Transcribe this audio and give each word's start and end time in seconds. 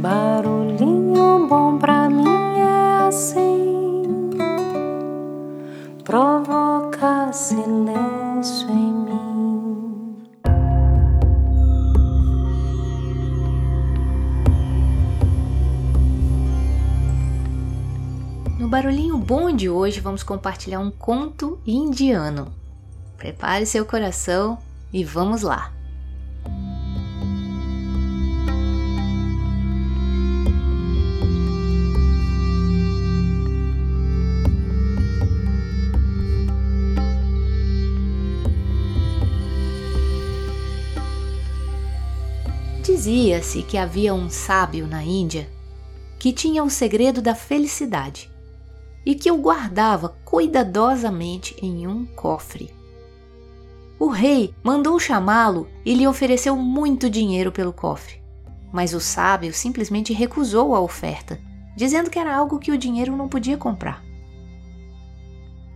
Barulhinho 0.00 1.46
bom 1.46 1.76
pra 1.76 2.08
mim 2.08 2.24
é 2.24 3.06
assim, 3.06 4.30
provoca 6.02 7.30
silêncio 7.34 8.70
em 8.70 8.92
mim. 8.94 10.16
No 18.58 18.68
barulhinho 18.70 19.18
bom 19.18 19.54
de 19.54 19.68
hoje 19.68 20.00
vamos 20.00 20.22
compartilhar 20.22 20.80
um 20.80 20.90
conto 20.90 21.60
indiano. 21.66 22.50
Prepare 23.18 23.66
seu 23.66 23.84
coração 23.84 24.56
e 24.90 25.04
vamos 25.04 25.42
lá! 25.42 25.78
Dizia-se 43.00 43.62
que 43.62 43.78
havia 43.78 44.12
um 44.12 44.28
sábio 44.28 44.86
na 44.86 45.02
Índia 45.02 45.48
que 46.18 46.34
tinha 46.34 46.62
o 46.62 46.68
segredo 46.68 47.22
da 47.22 47.34
felicidade 47.34 48.30
e 49.06 49.14
que 49.14 49.30
o 49.30 49.38
guardava 49.38 50.10
cuidadosamente 50.22 51.56
em 51.62 51.86
um 51.86 52.04
cofre. 52.04 52.70
O 53.98 54.08
rei 54.08 54.54
mandou 54.62 55.00
chamá-lo 55.00 55.66
e 55.82 55.94
lhe 55.94 56.06
ofereceu 56.06 56.54
muito 56.54 57.08
dinheiro 57.08 57.50
pelo 57.50 57.72
cofre, 57.72 58.22
mas 58.70 58.92
o 58.92 59.00
sábio 59.00 59.54
simplesmente 59.54 60.12
recusou 60.12 60.74
a 60.74 60.80
oferta, 60.80 61.40
dizendo 61.74 62.10
que 62.10 62.18
era 62.18 62.36
algo 62.36 62.58
que 62.58 62.70
o 62.70 62.76
dinheiro 62.76 63.16
não 63.16 63.30
podia 63.30 63.56
comprar. 63.56 64.04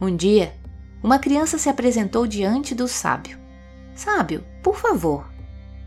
Um 0.00 0.14
dia, 0.14 0.54
uma 1.02 1.18
criança 1.18 1.58
se 1.58 1.68
apresentou 1.68 2.28
diante 2.28 2.76
do 2.76 2.86
sábio. 2.86 3.36
Sábio, 3.92 4.44
por 4.62 4.76
favor, 4.76 5.28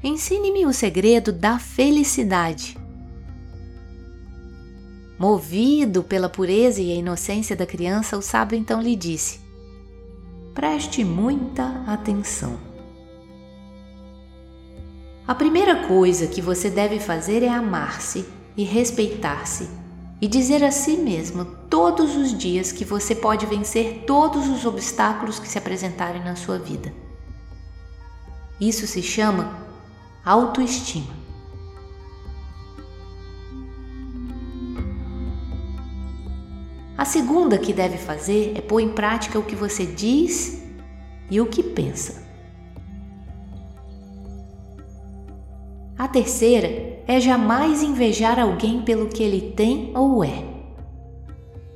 Ensine-me 0.04 0.66
o 0.66 0.74
segredo 0.74 1.32
da 1.32 1.60
felicidade. 1.60 2.76
Movido 5.20 6.02
pela 6.02 6.28
pureza 6.28 6.82
e 6.82 6.92
a 6.92 6.96
inocência 6.96 7.56
da 7.56 7.68
criança, 7.68 8.18
o 8.18 8.22
sábio 8.22 8.58
então 8.58 8.82
lhe 8.82 8.96
disse: 8.96 9.40
Preste 10.56 11.04
muita 11.04 11.84
atenção. 11.86 12.58
A 15.28 15.36
primeira 15.36 15.88
coisa 15.88 16.26
que 16.26 16.42
você 16.42 16.72
deve 16.72 17.00
fazer 17.00 17.44
é 17.44 17.50
amar-se 17.50 18.26
e 18.58 18.64
respeitar-se 18.64 19.70
e 20.20 20.28
dizer 20.28 20.64
a 20.64 20.72
si 20.72 20.98
mesmo 20.98 21.46
todos 21.70 22.16
os 22.16 22.36
dias 22.36 22.72
que 22.72 22.84
você 22.84 23.14
pode 23.14 23.46
vencer 23.46 24.04
todos 24.08 24.50
os 24.50 24.66
obstáculos 24.66 25.38
que 25.38 25.48
se 25.48 25.60
apresentarem 25.60 26.24
na 26.24 26.36
sua 26.36 26.58
vida. 26.58 26.92
Isso 28.60 28.86
se 28.86 29.02
chama 29.02 29.61
autoestima. 30.24 31.22
A 36.98 37.06
segunda 37.06 37.58
que 37.58 37.74
deve 37.74 37.98
fazer 37.98 38.54
é 38.56 38.62
pôr 38.62 38.80
em 38.80 38.90
prática 38.90 39.40
o 39.40 39.44
que 39.44 39.56
você 39.56 39.86
diz 39.86 40.62
e 41.32 41.42
o 41.42 41.48
que 41.48 41.64
pensa. 41.64 42.22
A 45.98 46.08
terceira 46.08 47.02
é 47.08 47.20
jamais 47.20 47.82
invejar 47.82 48.40
alguém 48.40 48.84
pelo 48.84 49.08
que 49.08 49.24
ele 49.24 49.54
tem 49.56 49.92
ou 49.96 50.24
é. 50.24 50.44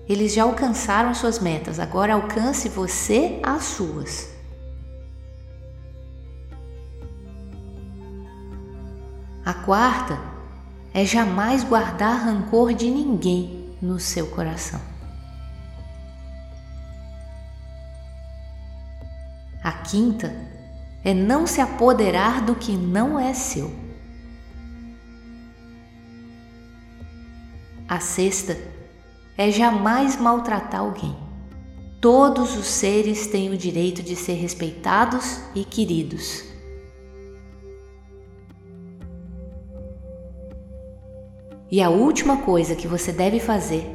Eles 0.07 0.33
já 0.33 0.43
alcançaram 0.43 1.13
suas 1.16 1.39
metas, 1.39 1.79
agora 1.79 2.13
alcance 2.13 2.69
você 2.69 3.39
as 3.41 3.63
suas. 3.63 4.34
A 9.45 9.53
quarta 9.53 10.19
é 10.91 11.06
jamais 11.06 11.63
guardar 11.63 12.25
rancor 12.25 12.73
de 12.73 12.89
ninguém 12.89 13.78
no 13.79 14.00
seu 14.00 14.25
coração. 14.25 14.81
A 19.63 19.72
quinta 19.72 20.35
é 21.03 21.13
não 21.13 21.45
se 21.45 21.61
apoderar 21.61 22.41
do 22.41 22.55
que 22.55 22.72
não 22.72 23.19
é 23.19 23.35
seu. 23.35 23.72
A 27.88 28.00
sexta 28.00 28.57
é 29.38 29.51
jamais 29.51 30.19
maltratar 30.19 30.79
alguém. 30.79 31.16
Todos 32.01 32.57
os 32.57 32.66
seres 32.66 33.28
têm 33.28 33.51
o 33.51 33.57
direito 33.57 34.01
de 34.01 34.16
ser 34.16 34.34
respeitados 34.34 35.41
e 35.53 35.63
queridos. 35.63 36.54
E 41.75 41.81
a 41.81 41.90
última 41.90 42.38
coisa 42.38 42.74
que 42.74 42.88
você 42.88 43.12
deve 43.12 43.38
fazer 43.38 43.86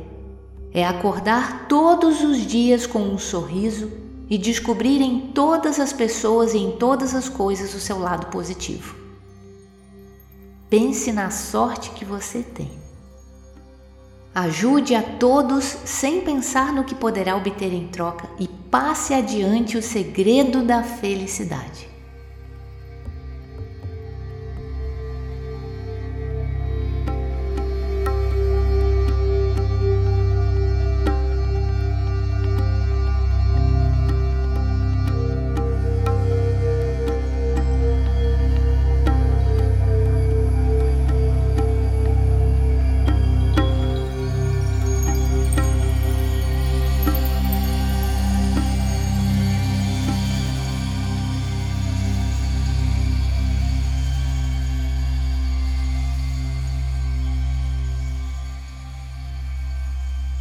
é 0.71 0.87
acordar 0.87 1.67
todos 1.67 2.23
os 2.23 2.47
dias 2.47 2.87
com 2.87 2.99
um 2.99 3.17
sorriso 3.17 3.91
e 4.29 4.37
descobrir 4.37 5.01
em 5.01 5.29
todas 5.29 5.81
as 5.81 5.91
pessoas 5.91 6.53
e 6.53 6.59
em 6.59 6.73
todas 6.73 7.15
as 7.15 7.27
coisas 7.27 7.75
o 7.75 7.81
seu 7.81 7.99
lado 7.99 8.27
positivo. 8.27 8.95
Pense 10.69 11.11
na 11.11 11.31
sorte 11.31 11.89
que 11.93 12.05
você 12.05 12.43
tem. 12.43 12.71
Ajude 14.35 14.95
a 14.95 15.03
todos 15.03 15.65
sem 15.65 16.21
pensar 16.21 16.75
no 16.75 16.85
que 16.85 16.95
poderá 16.95 17.35
obter 17.35 17.73
em 17.73 17.89
troca 17.89 18.29
e 18.39 18.47
passe 18.47 19.15
adiante 19.15 19.79
o 19.79 19.83
segredo 19.83 20.63
da 20.63 20.83
felicidade. 20.83 21.90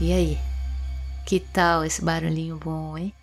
E 0.10 0.12
aí? 0.12 0.40
Que 1.24 1.40
tal 1.40 1.86
esse 1.86 2.04
barulhinho 2.04 2.58
bom, 2.58 2.98
hein? 2.98 3.14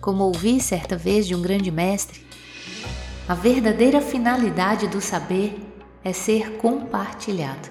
Como 0.00 0.22
ouvi 0.22 0.60
certa 0.60 0.96
vez 0.96 1.26
de 1.26 1.34
um 1.34 1.42
grande 1.42 1.72
mestre, 1.72 2.24
a 3.28 3.34
verdadeira 3.34 4.00
finalidade 4.00 4.86
do 4.86 5.00
saber 5.00 5.58
é 6.04 6.12
ser 6.12 6.58
compartilhado. 6.58 7.68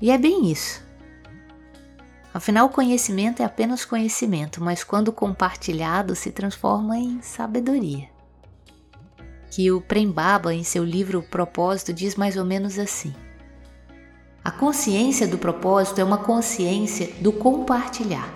E 0.00 0.12
é 0.12 0.16
bem 0.16 0.48
isso. 0.48 0.80
Afinal, 2.32 2.68
conhecimento 2.68 3.42
é 3.42 3.44
apenas 3.44 3.84
conhecimento, 3.84 4.62
mas 4.62 4.84
quando 4.84 5.12
compartilhado 5.12 6.14
se 6.14 6.30
transforma 6.30 6.96
em 6.96 7.20
sabedoria 7.20 8.13
que 9.54 9.70
o 9.70 9.80
Prem 9.80 10.10
Baba, 10.10 10.52
em 10.52 10.64
seu 10.64 10.84
livro 10.84 11.22
Propósito, 11.22 11.92
diz 11.92 12.16
mais 12.16 12.36
ou 12.36 12.44
menos 12.44 12.76
assim: 12.76 13.14
A 14.44 14.50
consciência 14.50 15.28
do 15.28 15.38
propósito 15.38 16.00
é 16.00 16.04
uma 16.04 16.18
consciência 16.18 17.14
do 17.20 17.32
compartilhar. 17.32 18.28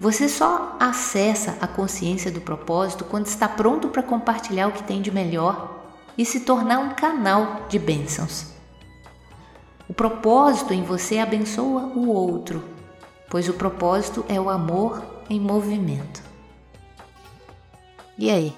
Você 0.00 0.26
só 0.26 0.78
acessa 0.80 1.58
a 1.60 1.66
consciência 1.66 2.30
do 2.30 2.40
propósito 2.40 3.04
quando 3.04 3.26
está 3.26 3.46
pronto 3.46 3.88
para 3.88 4.02
compartilhar 4.02 4.68
o 4.68 4.72
que 4.72 4.82
tem 4.82 5.02
de 5.02 5.10
melhor 5.10 5.92
e 6.16 6.24
se 6.24 6.40
tornar 6.40 6.78
um 6.78 6.94
canal 6.94 7.66
de 7.68 7.78
bênçãos. 7.78 8.46
O 9.86 9.92
propósito 9.92 10.72
em 10.72 10.84
você 10.84 11.18
abençoa 11.18 11.82
o 11.82 12.08
outro, 12.08 12.64
pois 13.28 13.46
o 13.46 13.52
propósito 13.52 14.24
é 14.26 14.40
o 14.40 14.48
amor 14.48 15.04
em 15.28 15.38
movimento. 15.38 16.22
E 18.16 18.30
aí? 18.30 18.56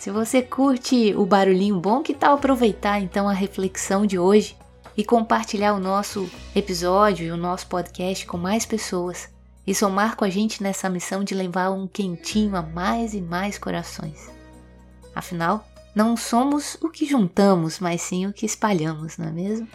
Se 0.00 0.10
você 0.10 0.40
curte 0.40 1.14
o 1.14 1.26
barulhinho 1.26 1.78
bom, 1.78 2.02
que 2.02 2.14
tal 2.14 2.36
aproveitar 2.36 2.98
então 3.02 3.28
a 3.28 3.34
reflexão 3.34 4.06
de 4.06 4.18
hoje 4.18 4.56
e 4.96 5.04
compartilhar 5.04 5.74
o 5.74 5.78
nosso 5.78 6.26
episódio 6.56 7.26
e 7.26 7.30
o 7.30 7.36
nosso 7.36 7.66
podcast 7.66 8.24
com 8.24 8.38
mais 8.38 8.64
pessoas 8.64 9.28
e 9.66 9.74
somar 9.74 10.16
com 10.16 10.24
a 10.24 10.30
gente 10.30 10.62
nessa 10.62 10.88
missão 10.88 11.22
de 11.22 11.34
levar 11.34 11.68
um 11.68 11.86
quentinho 11.86 12.56
a 12.56 12.62
mais 12.62 13.12
e 13.12 13.20
mais 13.20 13.58
corações. 13.58 14.30
Afinal, 15.14 15.68
não 15.94 16.16
somos 16.16 16.78
o 16.80 16.88
que 16.88 17.04
juntamos, 17.04 17.78
mas 17.78 18.00
sim 18.00 18.26
o 18.26 18.32
que 18.32 18.46
espalhamos, 18.46 19.18
não 19.18 19.28
é 19.28 19.30
mesmo? 19.30 19.68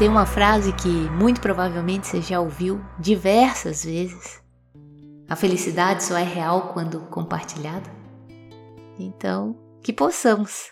Tem 0.00 0.08
uma 0.08 0.24
frase 0.24 0.72
que 0.72 0.88
muito 0.88 1.42
provavelmente 1.42 2.06
você 2.06 2.22
já 2.22 2.40
ouviu 2.40 2.82
diversas 2.98 3.84
vezes. 3.84 4.42
A 5.28 5.36
felicidade 5.36 6.04
só 6.04 6.16
é 6.16 6.22
real 6.22 6.72
quando 6.72 7.00
compartilhada. 7.00 7.84
Então, 8.98 9.54
que 9.82 9.92
possamos 9.92 10.70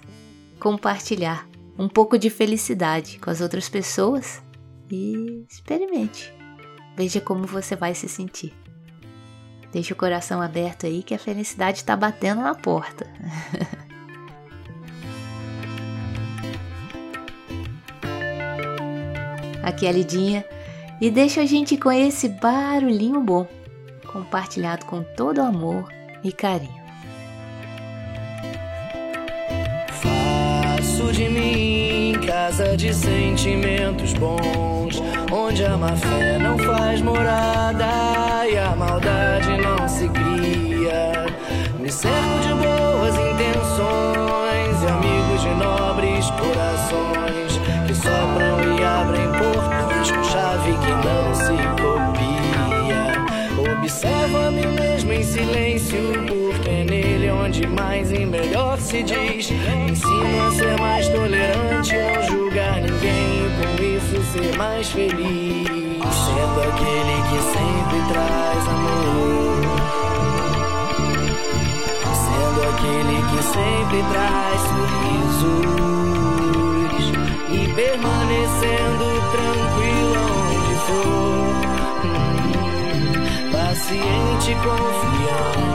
compartilhar 0.58 1.46
um 1.78 1.90
pouco 1.90 2.18
de 2.18 2.30
felicidade 2.30 3.18
com 3.18 3.28
as 3.28 3.42
outras 3.42 3.68
pessoas 3.68 4.42
e 4.90 5.44
experimente. 5.46 6.32
Veja 6.96 7.20
como 7.20 7.46
você 7.46 7.76
vai 7.76 7.94
se 7.94 8.08
sentir. 8.08 8.54
Deixe 9.70 9.92
o 9.92 9.96
coração 9.96 10.40
aberto 10.40 10.86
aí 10.86 11.02
que 11.02 11.12
a 11.12 11.18
felicidade 11.18 11.80
está 11.80 11.94
batendo 11.94 12.40
na 12.40 12.54
porta. 12.54 13.06
Aqui 19.68 19.84
é 19.84 19.90
a 19.90 19.92
Lidinha 19.92 20.46
e 20.98 21.10
deixa 21.10 21.42
a 21.42 21.44
gente 21.44 21.76
com 21.76 21.92
esse 21.92 22.26
barulhinho 22.26 23.20
bom, 23.20 23.46
compartilhado 24.10 24.86
com 24.86 25.02
todo 25.02 25.42
amor 25.42 25.92
e 26.24 26.32
carinho. 26.32 26.72
Faço 29.92 31.12
de 31.12 31.28
mim 31.28 32.18
casa 32.26 32.78
de 32.78 32.94
sentimentos 32.94 34.14
bons, 34.14 35.02
onde 35.30 35.62
a 35.66 35.76
má 35.76 35.94
fé 35.94 36.38
não 36.38 36.56
faz 36.56 37.02
morada 37.02 38.48
e 38.50 38.56
a 38.56 38.74
maldade 38.74 39.50
não 39.58 39.86
se 39.86 40.08
cria. 40.08 41.26
Me 41.78 41.92
cerco 41.92 42.37
Observo 54.38 54.46
a 54.46 54.50
mim 54.50 54.66
mesmo 54.80 55.12
em 55.12 55.22
silêncio, 55.22 55.98
porque 56.26 56.70
é 56.70 56.84
nele 56.84 57.30
onde 57.30 57.66
mais 57.66 58.12
e 58.12 58.24
melhor 58.24 58.78
se 58.78 59.02
diz. 59.02 59.50
Ensino 59.50 60.46
a 60.46 60.50
ser 60.52 60.78
mais 60.78 61.08
tolerante, 61.08 61.94
não 61.96 62.22
julgar 62.22 62.80
ninguém 62.80 63.46
e 63.46 63.50
com 63.58 63.82
isso 63.82 64.22
ser 64.32 64.56
mais 64.56 64.88
feliz. 64.90 65.66
Sendo 65.66 66.60
aquele 66.60 67.16
que 67.28 67.38
sempre 67.42 67.98
traz 68.12 68.68
amor. 68.68 69.58
Sendo 72.14 72.60
aquele 72.68 73.16
que 73.30 73.42
sempre 73.42 73.98
traz 74.12 74.27
pazienti 83.88 84.52
confiamo 84.52 85.67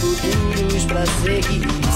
futuros 0.00 0.84
pra 0.86 1.04
seguir. 1.06 1.87